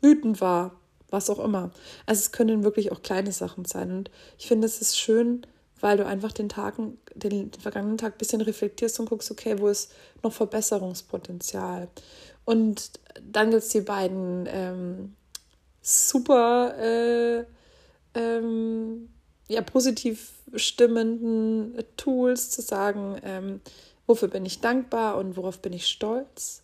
wütend 0.00 0.40
war, 0.40 0.76
was 1.10 1.30
auch 1.30 1.38
immer. 1.38 1.70
Also 2.04 2.20
es 2.20 2.32
können 2.32 2.62
wirklich 2.62 2.92
auch 2.92 3.02
kleine 3.02 3.32
Sachen 3.32 3.64
sein. 3.64 3.90
Und 3.90 4.10
ich 4.38 4.46
finde, 4.46 4.66
es 4.66 4.80
ist 4.82 4.98
schön, 4.98 5.46
weil 5.80 5.96
du 5.96 6.04
einfach 6.04 6.32
den 6.32 6.50
Tagen, 6.50 6.98
den, 7.14 7.50
den 7.50 7.60
vergangenen 7.60 7.96
Tag 7.96 8.14
ein 8.14 8.18
bisschen 8.18 8.42
reflektierst 8.42 9.00
und 9.00 9.08
guckst, 9.08 9.30
okay, 9.30 9.58
wo 9.58 9.68
ist 9.68 9.92
noch 10.22 10.32
Verbesserungspotenzial. 10.32 11.88
Und 12.44 12.90
dann 13.22 13.50
gibt 13.50 13.62
es 13.62 13.70
die 13.70 13.80
beiden 13.80 14.46
ähm, 14.46 15.14
super 15.80 16.74
äh, 16.78 17.44
ähm, 18.14 19.08
ja, 19.48 19.62
positiv 19.62 20.32
stimmenden 20.54 21.82
Tools 21.96 22.50
zu 22.50 22.62
sagen, 22.62 23.16
ähm, 23.24 23.60
wofür 24.06 24.28
bin 24.28 24.46
ich 24.46 24.60
dankbar 24.60 25.16
und 25.16 25.36
worauf 25.36 25.60
bin 25.60 25.72
ich 25.72 25.86
stolz. 25.86 26.62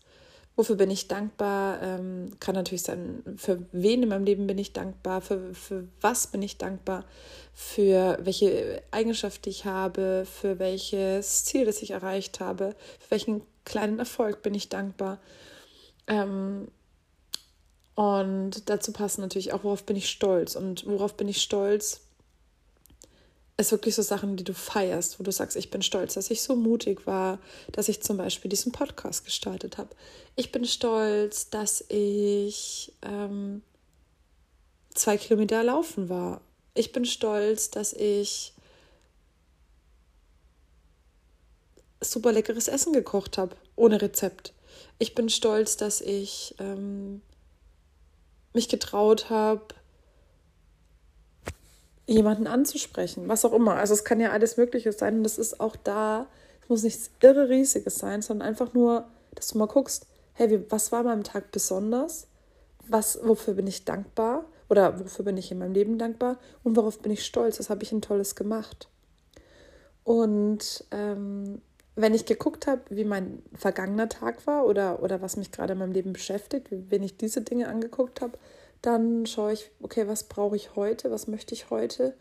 Wofür 0.56 0.76
bin 0.76 0.90
ich 0.90 1.08
dankbar? 1.08 1.82
Ähm, 1.82 2.30
kann 2.38 2.54
natürlich 2.54 2.82
sein, 2.82 3.24
für 3.36 3.66
wen 3.72 4.04
in 4.04 4.08
meinem 4.08 4.24
Leben 4.24 4.46
bin 4.46 4.58
ich 4.58 4.72
dankbar, 4.72 5.20
für, 5.20 5.52
für 5.52 5.88
was 6.00 6.28
bin 6.28 6.42
ich 6.42 6.58
dankbar, 6.58 7.04
für 7.52 8.18
welche 8.22 8.82
Eigenschaft 8.92 9.48
ich 9.48 9.64
habe, 9.64 10.24
für 10.24 10.60
welches 10.60 11.44
Ziel, 11.44 11.64
das 11.64 11.82
ich 11.82 11.90
erreicht 11.90 12.38
habe, 12.38 12.76
für 13.00 13.10
welchen 13.10 13.42
kleinen 13.64 13.98
Erfolg 13.98 14.42
bin 14.42 14.54
ich 14.54 14.68
dankbar. 14.68 15.18
Ähm, 16.06 16.68
und 17.96 18.68
dazu 18.68 18.92
passen 18.92 19.22
natürlich 19.22 19.52
auch, 19.52 19.64
worauf 19.64 19.84
bin 19.84 19.96
ich 19.96 20.08
stolz. 20.08 20.54
Und 20.54 20.86
worauf 20.86 21.16
bin 21.16 21.28
ich 21.28 21.42
stolz? 21.42 22.00
Es 23.56 23.70
wirklich 23.70 23.94
so 23.94 24.02
Sachen, 24.02 24.36
die 24.36 24.42
du 24.42 24.52
feierst, 24.52 25.20
wo 25.20 25.22
du 25.22 25.30
sagst, 25.30 25.56
ich 25.56 25.70
bin 25.70 25.80
stolz, 25.80 26.14
dass 26.14 26.30
ich 26.30 26.42
so 26.42 26.56
mutig 26.56 27.06
war, 27.06 27.38
dass 27.70 27.88
ich 27.88 28.02
zum 28.02 28.16
Beispiel 28.16 28.48
diesen 28.48 28.72
Podcast 28.72 29.24
gestartet 29.24 29.78
habe. 29.78 29.90
Ich 30.34 30.50
bin 30.50 30.64
stolz, 30.64 31.50
dass 31.50 31.84
ich 31.88 32.92
ähm, 33.02 33.62
zwei 34.92 35.16
Kilometer 35.16 35.62
laufen 35.62 36.08
war. 36.08 36.40
Ich 36.74 36.90
bin 36.90 37.04
stolz, 37.04 37.70
dass 37.70 37.92
ich 37.92 38.54
super 42.00 42.32
leckeres 42.32 42.68
Essen 42.68 42.92
gekocht 42.92 43.38
habe, 43.38 43.56
ohne 43.76 44.00
Rezept. 44.02 44.52
Ich 44.98 45.14
bin 45.14 45.28
stolz, 45.28 45.76
dass 45.76 46.00
ich 46.00 46.54
ähm, 46.58 47.22
mich 48.52 48.68
getraut 48.68 49.30
habe, 49.30 49.74
jemanden 52.06 52.46
anzusprechen, 52.46 53.28
was 53.28 53.44
auch 53.44 53.52
immer. 53.52 53.74
Also 53.74 53.94
es 53.94 54.04
kann 54.04 54.20
ja 54.20 54.30
alles 54.30 54.56
Mögliche 54.56 54.92
sein 54.92 55.18
und 55.18 55.22
das 55.24 55.38
ist 55.38 55.60
auch 55.60 55.76
da, 55.76 56.26
es 56.62 56.68
muss 56.68 56.82
nichts 56.82 57.10
irre 57.20 57.48
riesiges 57.48 57.98
sein, 57.98 58.22
sondern 58.22 58.48
einfach 58.48 58.74
nur, 58.74 59.06
dass 59.34 59.48
du 59.48 59.58
mal 59.58 59.66
guckst, 59.66 60.06
hey, 60.34 60.50
wie, 60.50 60.70
was 60.70 60.92
war 60.92 61.02
meinem 61.02 61.24
Tag 61.24 61.50
besonders? 61.52 62.26
Was, 62.86 63.18
wofür 63.22 63.54
bin 63.54 63.66
ich 63.66 63.84
dankbar? 63.84 64.44
Oder 64.68 65.00
wofür 65.00 65.24
bin 65.24 65.36
ich 65.36 65.50
in 65.50 65.58
meinem 65.58 65.72
Leben 65.72 65.98
dankbar? 65.98 66.38
Und 66.62 66.76
worauf 66.76 66.98
bin 66.98 67.12
ich 67.12 67.24
stolz? 67.24 67.58
Was 67.58 67.70
habe 67.70 67.82
ich 67.82 67.92
ein 67.92 68.02
Tolles 68.02 68.34
gemacht? 68.34 68.88
Und 70.04 70.84
ähm, 70.90 71.62
wenn 71.96 72.14
ich 72.14 72.26
geguckt 72.26 72.66
habe, 72.66 72.82
wie 72.90 73.04
mein 73.04 73.42
vergangener 73.54 74.08
Tag 74.08 74.46
war 74.46 74.66
oder, 74.66 75.02
oder 75.02 75.22
was 75.22 75.36
mich 75.36 75.52
gerade 75.52 75.74
in 75.74 75.78
meinem 75.78 75.92
Leben 75.92 76.12
beschäftigt, 76.12 76.68
wenn 76.70 77.02
ich 77.02 77.16
diese 77.16 77.42
Dinge 77.42 77.68
angeguckt 77.68 78.20
habe, 78.20 78.38
dann 78.86 79.26
schaue 79.26 79.52
ich, 79.52 79.70
okay, 79.80 80.06
was 80.06 80.24
brauche 80.24 80.56
ich 80.56 80.76
heute, 80.76 81.10
was 81.10 81.26
möchte 81.26 81.54
ich 81.54 81.70
heute 81.70 82.14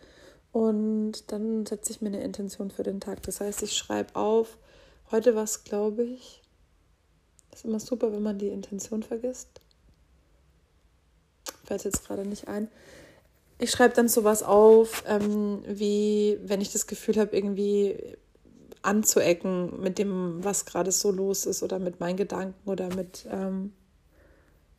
und 0.52 1.32
dann 1.32 1.66
setze 1.66 1.92
ich 1.92 2.02
mir 2.02 2.08
eine 2.08 2.24
Intention 2.24 2.72
für 2.72 2.84
den 2.84 3.02
Tag. 3.02 3.24
Das 3.24 3.42
heißt, 3.42 3.64
ich 3.64 3.74
schreibe 3.74 4.16
auf, 4.16 4.58
heute 5.12 5.36
was 5.36 5.64
glaube 5.64 6.04
ich. 6.04 6.42
Das 7.50 7.62
ist 7.62 7.66
immer 7.66 7.80
super, 7.80 8.14
wenn 8.14 8.24
man 8.24 8.38
die 8.38 8.50
Intention 8.50 9.04
vergisst. 9.04 9.62
Fällt 11.66 11.84
jetzt 11.84 12.06
gerade 12.06 12.26
nicht 12.26 12.48
ein. 12.48 12.70
Ich 13.58 13.72
schreibe 13.72 13.96
dann 13.96 14.10
sowas 14.10 14.44
auf, 14.44 15.04
ähm, 15.08 15.64
wie 15.68 16.40
wenn 16.44 16.62
ich 16.62 16.72
das 16.72 16.88
Gefühl 16.88 17.18
habe, 17.18 17.36
irgendwie 17.36 18.16
anzuecken 18.84 19.80
mit 19.82 19.98
dem, 19.98 20.44
was 20.44 20.66
gerade 20.66 20.92
so 20.92 21.12
los 21.12 21.46
ist 21.46 21.64
oder 21.64 21.80
mit 21.80 22.00
meinen 22.00 22.18
Gedanken 22.18 22.70
oder 22.70 22.94
mit 22.94 23.26
ähm, 23.32 23.74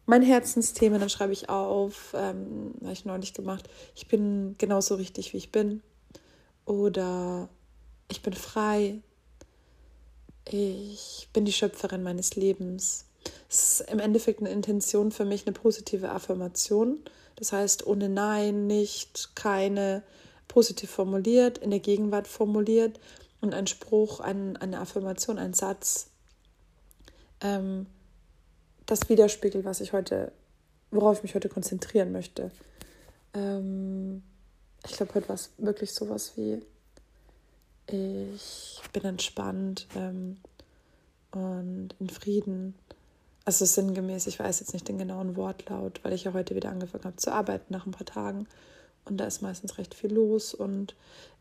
meinen 0.07 0.25
Herzensthemen. 0.25 1.01
Dann 1.01 1.11
schreibe 1.11 1.33
ich 1.33 1.49
auf, 1.49 2.15
ähm, 2.17 2.75
habe 2.83 2.93
ich 2.93 3.05
neulich 3.05 3.35
gemacht, 3.35 3.69
ich 3.95 4.09
bin 4.09 4.57
genauso 4.59 4.95
richtig, 4.97 5.33
wie 5.33 5.39
ich 5.39 5.53
bin. 5.53 5.83
Oder 6.67 7.49
ich 8.09 8.23
bin 8.23 8.33
frei. 8.35 9.01
Ich 10.47 11.29
bin 11.33 11.45
die 11.45 11.53
Schöpferin 11.53 12.03
meines 12.03 12.37
Lebens. 12.37 13.07
Es 13.49 13.81
ist 13.81 13.91
im 13.91 13.99
Endeffekt 13.99 14.41
eine 14.41 14.51
Intention 14.51 15.11
für 15.11 15.25
mich, 15.25 15.47
eine 15.47 15.55
positive 15.55 16.11
Affirmation. 16.11 16.99
Das 17.37 17.53
heißt, 17.53 17.87
ohne 17.87 18.09
Nein, 18.09 18.67
nicht, 18.67 19.35
keine, 19.35 20.03
positiv 20.49 20.91
formuliert, 20.91 21.59
in 21.59 21.71
der 21.71 21.81
Gegenwart 21.81 22.29
formuliert 22.29 23.01
und 23.41 23.55
ein 23.55 23.67
Spruch, 23.67 24.21
ein, 24.21 24.57
eine 24.57 24.81
Affirmation, 24.81 25.39
ein 25.39 25.55
Satz, 25.55 26.09
ähm, 27.41 27.87
das 28.95 29.09
widerspiegelt, 29.09 29.65
was 29.65 29.81
ich 29.81 29.93
heute, 29.93 30.33
worauf 30.91 31.19
ich 31.19 31.23
mich 31.25 31.35
heute 31.35 31.49
konzentrieren 31.49 32.13
möchte. 32.13 32.51
Ähm, 33.35 34.23
ich 34.87 34.93
glaube, 34.93 35.15
heute 35.15 35.29
war 35.29 35.35
es 35.35 35.51
wirklich 35.59 35.93
sowas 35.93 36.33
wie, 36.37 36.63
ich 37.87 38.81
bin 38.93 39.05
entspannt 39.05 39.87
ähm, 39.97 40.39
und 41.33 41.95
in 41.99 42.09
Frieden. 42.09 42.75
Also 43.45 43.65
sinngemäß, 43.65 44.27
ich 44.27 44.39
weiß 44.39 44.61
jetzt 44.61 44.73
nicht 44.73 44.89
den 44.89 44.97
genauen 44.97 45.37
Wortlaut, 45.37 46.01
weil 46.03 46.15
ich 46.15 46.25
ja 46.25 46.33
heute 46.33 46.55
wieder 46.55 46.71
angefangen 46.71 47.05
habe 47.05 47.17
zu 47.17 47.31
arbeiten 47.33 47.73
nach 47.73 47.87
ein 47.87 47.93
paar 47.93 48.07
Tagen. 48.07 48.47
Und 49.05 49.19
da 49.19 49.27
ist 49.27 49.43
meistens 49.43 49.77
recht 49.77 49.95
viel 49.95 50.13
los 50.13 50.55
und 50.55 50.95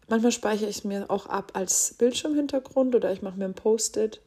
Manchmal 0.09 0.31
speichere 0.31 0.69
ich 0.69 0.79
es 0.79 0.83
mir 0.83 1.09
auch 1.09 1.27
ab 1.27 1.51
als 1.53 1.93
Bildschirmhintergrund 1.97 2.95
oder 2.95 3.13
ich 3.13 3.21
mache 3.21 3.37
mir 3.37 3.45
ein 3.45 3.53
Post-it. 3.53 4.21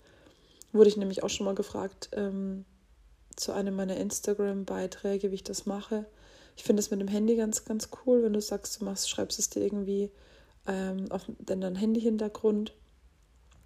Wurde 0.72 0.88
ich 0.88 0.96
nämlich 0.96 1.22
auch 1.22 1.28
schon 1.28 1.44
mal 1.44 1.54
gefragt 1.54 2.08
ähm, 2.12 2.64
zu 3.36 3.52
einem 3.52 3.76
meiner 3.76 3.96
Instagram-Beiträge, 3.96 5.30
wie 5.30 5.36
ich 5.36 5.44
das 5.44 5.66
mache. 5.66 6.06
Ich 6.56 6.64
finde 6.64 6.80
es 6.80 6.90
mit 6.90 7.00
dem 7.00 7.08
Handy 7.08 7.36
ganz, 7.36 7.64
ganz 7.64 7.90
cool, 8.04 8.22
wenn 8.22 8.32
du 8.32 8.40
sagst, 8.40 8.80
du 8.80 8.84
machst, 8.84 9.10
schreibst 9.10 9.38
es 9.38 9.50
dir 9.50 9.62
irgendwie 9.62 10.10
ähm, 10.66 11.06
auf 11.10 11.22
deinen 11.38 11.76
Handy-Hintergrund. 11.76 12.72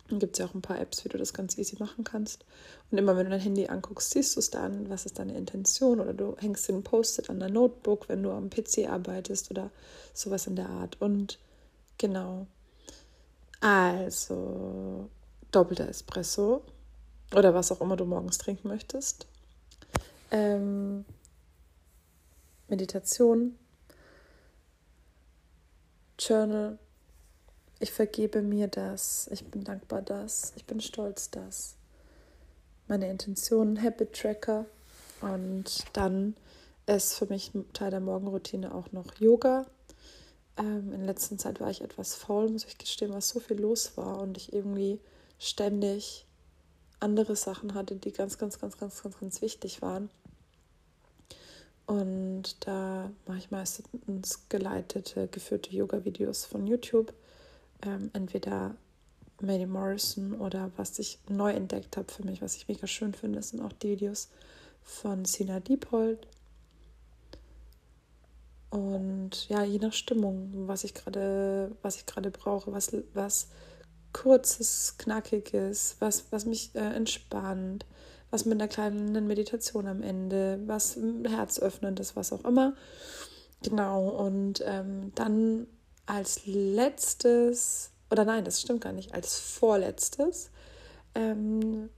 Dann 0.09 0.19
gibt 0.19 0.33
es 0.35 0.39
ja 0.41 0.47
auch 0.47 0.55
ein 0.55 0.62
paar 0.62 0.81
Apps, 0.81 1.05
wie 1.05 1.09
du 1.09 1.19
das 1.19 1.33
ganz 1.33 1.57
easy 1.57 1.77
machen 1.79 2.03
kannst. 2.03 2.45
Und 2.91 2.99
immer 2.99 3.17
wenn 3.17 3.27
du 3.27 3.31
dein 3.31 3.41
Handy 3.41 3.69
anguckst, 3.69 4.11
siehst 4.11 4.35
du 4.35 4.41
es 4.41 4.50
dann, 4.50 4.91
was 4.91 5.07
ist 5.07 5.21
deine 5.21 5.37
Intention 5.37 6.00
oder 6.00 6.12
du 6.12 6.37
hängst 6.39 6.69
den 6.69 6.83
Post-it 6.83 7.31
an 7.31 7.39
dein 7.39 7.53
Notebook, 7.53 8.09
wenn 8.09 8.25
du 8.25 8.31
am 8.33 8.50
PC 8.50 8.89
arbeitest 8.89 9.53
oder 9.53 9.71
sowas 10.12 10.49
in 10.49 10.57
der 10.57 10.69
Art. 10.69 11.00
Und 11.00 11.39
Genau. 12.00 12.47
Also 13.61 15.11
doppelter 15.53 15.87
Espresso 15.87 16.62
oder 17.35 17.53
was 17.53 17.71
auch 17.71 17.83
immer 17.83 17.97
du 17.97 18.07
morgens 18.07 18.39
trinken 18.39 18.69
möchtest. 18.69 19.27
Ähm, 20.31 21.05
Meditation, 22.69 23.59
Journal. 26.19 26.79
Ich 27.79 27.93
vergebe 27.93 28.43
mir 28.43 28.69
das. 28.69 29.29
Ich 29.33 29.45
bin 29.47 29.65
dankbar 29.65 30.03
das. 30.03 30.53
Ich 30.57 30.67
bin 30.67 30.81
stolz 30.81 31.31
das. 31.31 31.77
Meine 32.89 33.11
Intentionen, 33.11 33.83
Habit 33.83 34.13
Tracker. 34.13 34.67
Und 35.21 35.85
dann 35.95 36.37
ist 36.87 37.15
für 37.15 37.27
mich 37.27 37.53
Teil 37.73 37.91
der 37.91 38.01
Morgenroutine 38.01 38.75
auch 38.75 38.93
noch 38.93 39.19
Yoga 39.19 39.67
ähm, 40.61 40.93
in 40.93 41.05
letzter 41.05 41.39
Zeit 41.39 41.61
war 41.61 41.71
ich 41.71 41.81
etwas 41.81 42.15
faul, 42.15 42.51
muss 42.51 42.65
ich 42.65 42.79
gestehen, 42.79 43.13
weil 43.13 43.23
so 43.23 43.41
viel 43.41 43.59
los 43.59 43.97
war 43.97 44.21
und 44.21 44.37
ich 44.37 44.53
irgendwie 44.53 45.01
ständig 45.39 46.27
andere 47.01 47.35
Sachen 47.35 47.75
hatte, 47.75 47.97
die 47.97 48.13
ganz, 48.13 48.37
ganz, 48.37 48.59
ganz, 48.59 48.77
ganz, 48.77 49.03
ganz, 49.03 49.19
ganz 49.19 49.41
wichtig 49.41 49.81
waren. 49.81 50.11
Und 51.91 52.55
da 52.61 53.11
mache 53.27 53.39
ich 53.39 53.51
meistens 53.51 54.49
geleitete, 54.49 55.27
geführte 55.27 55.75
Yoga-Videos 55.75 56.45
von 56.45 56.69
YouTube. 56.69 57.13
Ähm, 57.85 58.11
entweder 58.13 58.77
Maddie 59.41 59.67
Morrison 59.67 60.41
oder 60.41 60.71
was 60.77 61.01
ich 61.01 61.19
neu 61.29 61.51
entdeckt 61.51 61.97
habe 61.97 62.13
für 62.13 62.25
mich, 62.25 62.43
was 62.43 62.55
ich 62.55 62.69
mega 62.69 62.87
schön 62.87 63.13
finde, 63.13 63.43
sind 63.43 63.61
auch 63.61 63.73
die 63.73 63.89
Videos 63.89 64.29
von 64.85 65.25
Sina 65.25 65.59
Diepold. 65.59 66.29
Und 68.71 69.49
ja, 69.49 69.65
je 69.65 69.81
nach 69.81 69.93
Stimmung, 69.93 70.69
was 70.69 70.85
ich 70.85 70.95
gerade, 70.95 71.73
was 71.83 71.97
ich 71.97 72.07
gerade 72.07 72.31
brauche, 72.31 72.71
was, 72.71 72.97
was 73.15 73.49
kurzes, 74.13 74.95
knackiges, 74.97 75.97
was, 75.99 76.27
was 76.31 76.47
mich 76.47 76.73
äh, 76.77 76.95
entspannt, 76.95 77.85
was 78.31 78.45
mit 78.45 78.61
einer 78.61 78.69
kleinen 78.69 79.27
Meditation 79.27 79.87
am 79.87 80.03
Ende, 80.03 80.61
was 80.67 80.99
herzöffnendes, 81.29 82.17
was 82.17 82.33
auch 82.33 82.45
immer. 82.45 82.75
Genau, 83.63 84.09
und 84.09 84.63
ähm, 84.65 85.13
dann 85.15 85.67
als 86.07 86.47
letztes, 86.47 87.91
oder 88.11 88.25
nein, 88.25 88.45
das 88.45 88.61
stimmt 88.61 88.81
gar 88.83 88.93
nicht, 88.93 89.15
als 89.15 89.39
vorletztes, 89.39 90.51
ähm, 91.15 91.91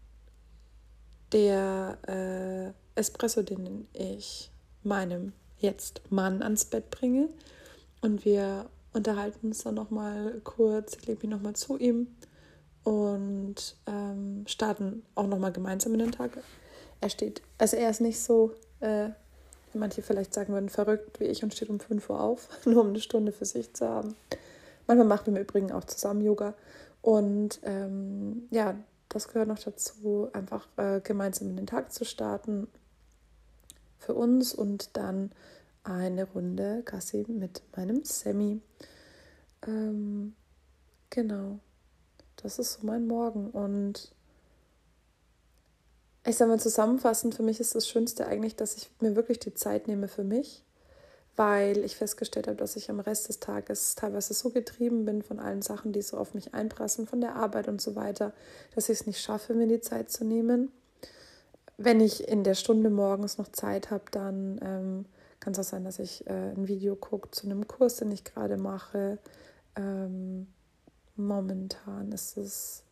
der 1.33 1.99
äh, 2.97 2.99
Espresso, 2.99 3.43
den 3.43 3.87
ich 3.93 4.51
meinem 4.83 5.33
jetzt 5.59 6.03
Mann 6.11 6.43
ans 6.43 6.65
Bett 6.65 6.91
bringe. 6.91 7.29
Und 8.01 8.25
wir 8.25 8.67
unterhalten 8.93 9.49
uns 9.49 9.62
dann 9.62 9.75
nochmal 9.75 10.41
kurz, 10.45 10.97
ich 10.97 11.07
lege 11.07 11.21
mich 11.27 11.31
nochmal 11.31 11.55
zu 11.55 11.79
ihm 11.79 12.09
und 12.85 13.77
ähm, 13.87 14.45
starten 14.47 15.03
auch 15.15 15.27
nochmal 15.27 15.53
gemeinsam 15.53 15.93
in 15.95 16.01
den 16.01 16.12
Tag. 16.12 16.31
Er 17.01 17.11
steht, 17.11 17.43
also 17.59 17.77
er 17.77 17.91
ist 17.91 18.01
nicht 18.01 18.21
so, 18.21 18.53
äh, 18.81 19.09
manche 19.75 20.03
vielleicht 20.03 20.35
sagen 20.35 20.53
würden, 20.53 20.69
verrückt 20.69 21.21
wie 21.21 21.25
ich 21.25 21.43
und 21.43 21.55
steht 21.55 21.71
um 21.71 21.81
5 21.81 22.11
Uhr 22.11 22.21
auf, 22.21 22.49
nur 22.65 22.83
um 22.83 22.89
eine 22.89 23.01
Stunde 23.01 23.33
für 23.33 23.45
sich 23.45 23.73
zu 23.73 23.89
haben. 23.89 24.15
Manchmal 24.87 25.07
machen 25.07 25.27
wir 25.27 25.41
im 25.41 25.43
Übrigen 25.43 25.73
auch 25.73 25.85
zusammen 25.85 26.23
Yoga. 26.23 26.55
Und 27.01 27.61
ähm, 27.65 28.47
ja, 28.51 28.77
das 29.09 29.29
gehört 29.29 29.49
noch 29.49 29.59
dazu, 29.59 30.29
einfach 30.33 30.67
äh, 30.77 31.01
gemeinsam 31.01 31.51
in 31.51 31.57
den 31.57 31.67
Tag 31.67 31.93
zu 31.93 32.05
starten 32.05 32.69
für 33.99 34.15
uns 34.15 34.55
und 34.55 34.97
dann 34.97 35.33
eine 35.85 36.25
Runde 36.25 36.83
Gassi 36.85 37.25
mit 37.29 37.62
meinem 37.77 38.05
Sammy. 38.05 38.61
Ähm, 39.67 40.35
genau, 41.11 41.59
das 42.43 42.59
ist 42.59 42.75
so 42.75 42.87
mein 42.87 43.07
Morgen 43.07 43.51
und 43.51 44.13
ich 46.25 46.37
sage 46.37 46.51
mal 46.51 46.61
zusammenfassend, 46.61 47.35
für 47.35 47.43
mich 47.43 47.59
ist 47.59 47.75
das 47.75 47.89
Schönste 47.89 48.27
eigentlich, 48.27 48.55
dass 48.55 48.77
ich 48.77 48.91
mir 49.01 49.17
wirklich 49.17 49.41
die 49.41 49.55
Zeit 49.55 49.89
nehme 49.89 50.07
für 50.07 50.23
mich, 50.23 50.63
weil 51.35 51.79
ich 51.79 51.97
festgestellt 51.97 52.47
habe, 52.47 52.57
dass 52.57 52.77
ich 52.77 52.91
am 52.91 53.01
Rest 53.01 53.29
des 53.29 53.41
Tages 53.41 53.97
teilweise 53.97 54.33
so 54.35 54.51
getrieben 54.51 55.05
bin 55.05 55.23
von 55.23 55.41
allen 55.41 55.63
Sachen, 55.63 55.93
die 55.93 56.03
so 56.03 56.17
auf 56.17 56.35
mich 56.35 56.55
einprassen, 56.55 57.07
von 57.07 57.21
der 57.21 57.35
Arbeit 57.35 57.67
und 57.67 57.81
so 57.81 57.97
weiter, 57.97 58.33
dass 58.75 58.89
ich 58.89 59.01
es 59.01 59.07
nicht 59.07 59.21
schaffe, 59.21 59.55
mir 59.55 59.67
die 59.67 59.81
Zeit 59.81 60.11
zu 60.11 60.25
nehmen. 60.25 60.71
Wenn 61.77 62.01
ich 62.01 62.29
in 62.29 62.45
der 62.45 62.55
Stunde 62.55 62.91
morgens 62.91 63.39
noch 63.39 63.49
Zeit 63.49 63.91
habe, 63.91 64.05
dann 64.13 64.61
ähm, 64.63 65.07
kann 65.41 65.55
es 65.55 65.59
auch 65.59 65.65
sein, 65.65 65.85
dass 65.85 65.99
ich 65.99 66.25
äh, 66.29 66.53
ein 66.53 66.69
Video 66.69 66.95
gucke 66.95 67.33
zu 67.33 67.47
einem 67.47 67.67
Kurs, 67.67 67.97
den 67.97 68.13
ich 68.13 68.23
gerade 68.23 68.59
mache. 68.59 69.19
Ähm, 69.75 70.47
momentan 71.16 72.12
ist 72.12 72.37
es 72.37 72.85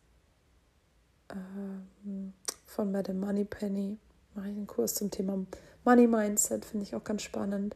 ähm, 1.31 2.33
von 2.65 2.91
Madame 2.91 3.25
Moneypenny. 3.25 3.97
Mache 4.33 4.49
ich 4.49 4.55
einen 4.55 4.67
Kurs 4.67 4.95
zum 4.95 5.11
Thema 5.11 5.45
Money 5.83 6.07
Mindset, 6.07 6.63
finde 6.65 6.83
ich 6.83 6.95
auch 6.95 7.03
ganz 7.03 7.23
spannend. 7.23 7.75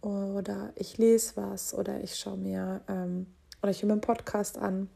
Oder 0.00 0.72
ich 0.74 0.98
lese 0.98 1.32
was 1.36 1.74
oder 1.74 2.00
ich 2.00 2.16
schaue 2.16 2.36
mir 2.36 2.80
ähm, 2.88 3.26
oder 3.62 3.70
ich 3.70 3.82
höre 3.82 3.86
mir 3.86 3.92
einen 3.92 4.00
Podcast 4.00 4.58
an. 4.58 4.88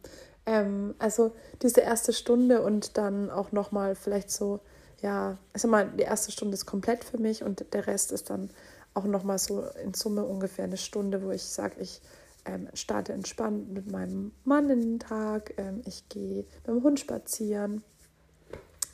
Ähm, 0.46 0.94
also 0.98 1.32
diese 1.62 1.80
erste 1.80 2.12
Stunde 2.12 2.62
und 2.62 2.98
dann 2.98 3.30
auch 3.30 3.52
nochmal 3.52 3.94
vielleicht 3.94 4.30
so, 4.30 4.60
ja, 5.00 5.38
ich 5.54 5.62
sag 5.62 5.70
mal, 5.70 5.88
die 5.88 6.02
erste 6.02 6.32
Stunde 6.32 6.54
ist 6.54 6.66
komplett 6.66 7.04
für 7.04 7.18
mich 7.18 7.44
und 7.44 7.72
der 7.72 7.86
Rest 7.86 8.10
ist 8.10 8.30
dann 8.30 8.50
auch 8.94 9.04
nochmal 9.04 9.38
so 9.38 9.64
in 9.84 9.94
Summe 9.94 10.24
ungefähr 10.24 10.64
eine 10.64 10.76
Stunde, 10.76 11.22
wo 11.22 11.30
ich 11.30 11.44
sage, 11.44 11.76
ich 11.80 12.00
ähm, 12.46 12.68
starte 12.74 13.12
entspannt 13.12 13.72
mit 13.72 13.90
meinem 13.90 14.32
Mann 14.44 14.70
in 14.70 14.80
den 14.80 14.98
Tag, 14.98 15.54
ähm, 15.58 15.82
ich 15.84 16.08
gehe 16.08 16.44
mit 16.44 16.66
dem 16.68 16.82
Hund 16.82 17.00
spazieren, 17.00 17.82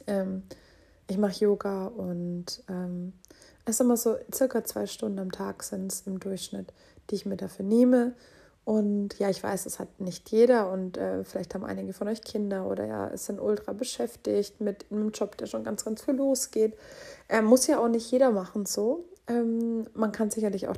ähm, 0.06 0.42
ich 1.06 1.18
mache 1.18 1.44
Yoga 1.44 1.86
und 1.86 2.64
ähm, 2.68 3.12
es 3.64 3.76
ist 3.76 3.80
immer 3.80 3.96
so 3.96 4.16
circa 4.32 4.64
zwei 4.64 4.86
Stunden 4.86 5.18
am 5.18 5.30
Tag 5.30 5.62
sind 5.62 5.92
es 5.92 6.06
im 6.06 6.18
Durchschnitt, 6.18 6.72
die 7.10 7.14
ich 7.16 7.26
mir 7.26 7.36
dafür 7.36 7.64
nehme. 7.64 8.14
Und 8.64 9.18
ja, 9.18 9.28
ich 9.28 9.42
weiß, 9.42 9.66
es 9.66 9.80
hat 9.80 10.00
nicht 10.00 10.30
jeder 10.30 10.70
und 10.70 10.96
äh, 10.96 11.24
vielleicht 11.24 11.54
haben 11.54 11.64
einige 11.64 11.92
von 11.92 12.06
euch 12.06 12.22
Kinder 12.22 12.66
oder 12.66 12.86
ja, 12.86 13.16
sind 13.16 13.40
ultra 13.40 13.72
beschäftigt 13.72 14.60
mit 14.60 14.86
einem 14.90 15.10
Job, 15.10 15.36
der 15.36 15.46
schon 15.46 15.64
ganz, 15.64 15.84
ganz 15.84 16.02
viel 16.02 16.14
losgeht. 16.14 16.74
Äh, 17.28 17.42
muss 17.42 17.66
ja 17.66 17.80
auch 17.80 17.88
nicht 17.88 18.10
jeder 18.10 18.30
machen 18.30 18.64
so. 18.64 19.04
Ähm, 19.26 19.86
man 19.94 20.12
kann 20.12 20.30
sicherlich 20.30 20.68
auch 20.68 20.76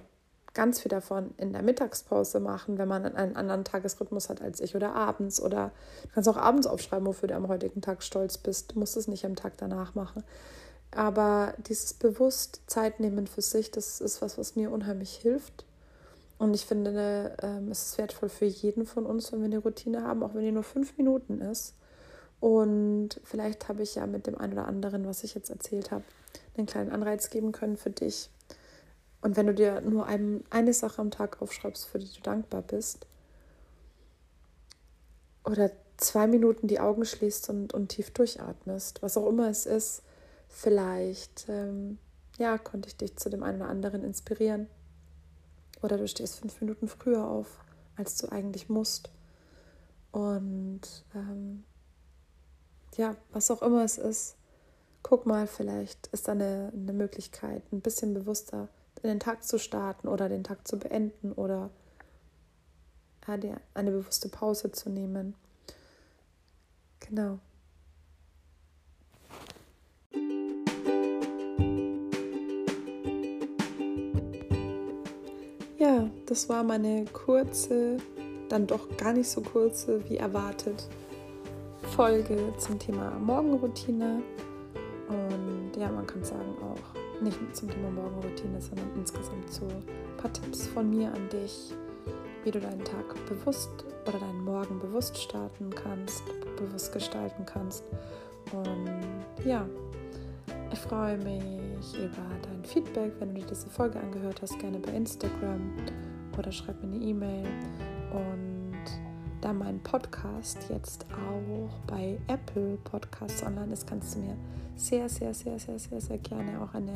ganz 0.55 0.81
viel 0.81 0.89
davon 0.89 1.35
in 1.37 1.53
der 1.53 1.63
Mittagspause 1.63 2.41
machen, 2.41 2.79
wenn 2.79 2.89
man 2.89 3.05
einen 3.05 3.37
anderen 3.37 3.65
Tagesrhythmus 3.65 4.29
hat 4.29 4.41
als 4.41 4.61
ich 4.61 4.77
oder 4.77 4.95
abends 4.95 5.41
oder 5.41 5.73
du 6.05 6.09
kannst 6.15 6.29
auch 6.29 6.37
abends 6.37 6.67
aufschreiben, 6.67 7.07
wofür 7.07 7.29
du 7.29 7.35
am 7.35 7.49
heutigen 7.49 7.83
Tag 7.83 8.03
stolz 8.03 8.39
bist. 8.39 8.73
Du 8.73 8.79
musst 8.79 8.97
es 8.97 9.09
nicht 9.09 9.25
am 9.25 9.37
Tag 9.37 9.55
danach 9.57 9.95
machen. 9.95 10.23
Aber 10.93 11.55
dieses 11.67 11.93
bewusst 11.93 12.63
Zeit 12.69 13.01
nehmen 13.01 13.27
für 13.27 13.43
sich, 13.43 13.73
das 13.73 14.01
ist 14.01 14.23
was, 14.23 14.39
was 14.39 14.55
mir 14.55 14.71
unheimlich 14.71 15.17
hilft. 15.17 15.65
Und 16.39 16.55
ich 16.55 16.67
finde, 16.67 17.37
ähm, 17.43 17.71
es 17.71 17.87
ist 17.87 17.99
wertvoll 17.99 18.29
für 18.29 18.45
jeden 18.45 18.87
von 18.87 19.07
uns, 19.07 19.33
wenn 19.33 19.41
wir 19.41 19.47
eine 19.47 19.59
Routine 19.59 20.03
haben, 20.03 20.23
auch 20.23 20.35
wenn 20.35 20.45
die 20.45 20.53
nur 20.53 20.63
fünf 20.63 20.97
Minuten 20.97 21.41
ist. 21.41 21.75
Und 22.41 23.21
vielleicht 23.25 23.69
habe 23.69 23.83
ich 23.83 23.95
ja 23.95 24.07
mit 24.07 24.27
dem 24.27 24.37
einen 24.39 24.53
oder 24.53 24.67
anderen, 24.67 25.07
was 25.07 25.25
ich 25.25 25.35
jetzt 25.35 25.51
erzählt 25.51 25.91
habe, 25.91 26.05
einen 26.57 26.67
kleinen 26.67 26.91
Anreiz 26.91 27.31
geben 27.31 27.53
können 27.53 27.77
für 27.77 27.91
dich, 27.91 28.29
und 29.25 29.39
wenn 29.39 29.47
du 29.47 29.55
dir 29.55 29.81
nur 29.81 30.05
ein, 30.05 30.45
eine 30.51 30.75
Sache 30.75 31.01
am 31.01 31.11
Tag 31.11 31.41
aufschreibst, 31.41 31.87
für 31.87 31.99
die 31.99 32.13
du 32.13 32.21
dankbar 32.21 32.61
bist, 32.61 33.07
oder 35.45 35.71
zwei 35.97 36.27
Minuten 36.27 36.69
die 36.69 36.79
Augen 36.79 37.07
schließt 37.07 37.49
und, 37.49 37.73
und 37.73 37.89
tief 37.89 38.11
durchatmest, 38.11 39.03
was 39.03 39.17
auch 39.17 39.27
immer 39.27 39.49
es 39.49 39.65
ist, 39.65 40.03
vielleicht 40.49 41.47
ähm, 41.49 41.97
ja, 42.37 42.59
konnte 42.59 42.91
ich 42.91 42.99
dich 42.99 43.17
zu 43.17 43.31
dem 43.31 43.43
einen 43.43 43.63
oder 43.63 43.71
anderen 43.71 44.05
inspirieren. 44.05 44.67
Oder 45.81 45.97
du 45.97 46.07
stehst 46.07 46.41
fünf 46.41 46.61
Minuten 46.61 46.87
früher 46.87 47.27
auf, 47.27 47.65
als 47.97 48.19
du 48.19 48.29
eigentlich 48.29 48.69
musst. 48.69 49.11
Und 50.13 50.83
ähm, 51.15 51.65
ja, 52.97 53.17
was 53.33 53.51
auch 53.51 53.63
immer 53.63 53.85
es 53.85 53.97
ist, 53.97 54.37
guck 55.03 55.25
mal, 55.25 55.47
vielleicht 55.47 56.09
ist 56.09 56.29
da 56.29 56.33
eine, 56.33 56.71
eine 56.75 56.93
Möglichkeit, 56.93 57.63
ein 57.73 57.81
bisschen 57.81 58.13
bewusster 58.13 58.69
in 59.05 59.11
den 59.11 59.21
Tag 59.21 59.45
zu 59.45 59.59
starten 59.59 60.09
oder 60.09 60.29
den 60.29 60.45
Tag 60.45 60.67
zu 60.67 60.79
beenden 60.79 61.33
oder 61.33 61.71
eine 63.75 63.91
bewusste 63.91 64.29
Pause 64.29 64.73
zu 64.73 64.91
nehmen. 64.91 65.35
Genau. 67.01 67.39
Ja, 75.79 76.09
das 76.27 76.49
war 76.49 76.63
meine 76.65 77.05
kurze, 77.07 77.99
dann 78.49 78.67
doch 78.67 78.97
gar 78.97 79.13
nicht 79.13 79.29
so 79.29 79.43
kurze 79.43 80.09
wie 80.09 80.17
erwartet 80.17 80.89
Folge 81.95 82.55
zum 82.59 82.79
Thema 82.79 83.11
Morgenroutine. 83.19 84.23
Und 85.09 85.73
ja, 85.77 85.91
man 85.91 86.07
kann 86.07 86.25
sagen 86.25 86.55
auch 86.63 86.94
nicht 87.25 87.57
zum 87.57 87.71
Thema 87.71 87.91
Morgenroutine, 87.91 88.61
sondern 88.61 88.87
insgesamt 88.97 89.51
so 89.53 89.67
ein 89.67 89.83
paar 90.17 90.33
Tipps 90.33 90.67
von 90.69 90.89
mir 90.91 91.13
an 91.13 91.29
dich, 91.31 91.73
wie 92.45 92.51
du 92.51 92.61
deinen 92.61 92.85
Tag 92.85 93.15
bewusst 93.27 93.71
oder 94.07 94.19
deinen 94.19 94.45
Morgen 94.45 94.79
bewusst 94.79 95.17
starten 95.17 95.71
kannst, 95.71 96.23
bewusst 96.57 96.93
gestalten 96.93 97.45
kannst. 97.47 97.85
Und 98.53 99.47
ja, 99.47 99.67
ich 100.73 100.79
freue 100.79 101.17
mich 101.19 101.99
über 101.99 102.23
dein 102.43 102.65
Feedback, 102.65 103.13
wenn 103.19 103.35
du 103.35 103.41
dir 103.41 103.47
diese 103.47 103.69
Folge 103.71 103.99
angehört 103.99 104.43
hast, 104.43 104.59
gerne 104.59 104.79
bei 104.79 104.93
Instagram 104.93 105.61
oder 106.37 106.53
schreib 106.53 106.83
mir 106.83 106.95
eine 106.95 107.05
E-Mail. 107.05 107.47
Und 108.13 108.54
da 109.45 109.53
mein 109.53 109.79
Podcast 109.81 110.59
jetzt 110.71 111.05
auch 111.13 111.69
bei 111.87 112.19
Apple 112.29 112.79
Podcasts 112.83 113.45
online 113.45 113.75
ist, 113.75 113.87
kannst 113.87 114.15
du 114.15 114.21
mir 114.21 114.37
sehr, 114.75 115.07
sehr, 115.11 115.35
sehr, 115.35 115.59
sehr, 115.59 115.79
sehr, 115.79 116.01
sehr 116.01 116.17
gerne 116.17 116.63
auch 116.63 116.73
eine 116.73 116.95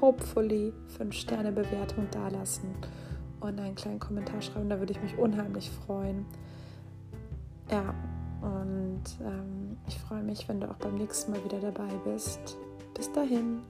hopefully 0.00 0.72
5-Sterne-Bewertung 0.96 2.06
dalassen 2.12 2.70
und 3.40 3.58
einen 3.58 3.74
kleinen 3.74 3.98
Kommentar 3.98 4.40
schreiben. 4.40 4.68
Da 4.68 4.78
würde 4.78 4.92
ich 4.92 5.02
mich 5.02 5.18
unheimlich 5.18 5.68
freuen. 5.84 6.26
Ja, 7.72 7.92
und 8.40 9.02
ähm, 9.20 9.78
ich 9.88 9.98
freue 9.98 10.22
mich, 10.22 10.48
wenn 10.48 10.60
du 10.60 10.70
auch 10.70 10.76
beim 10.76 10.94
nächsten 10.94 11.32
Mal 11.32 11.44
wieder 11.44 11.58
dabei 11.58 11.90
bist. 12.04 12.56
Bis 12.94 13.10
dahin. 13.10 13.62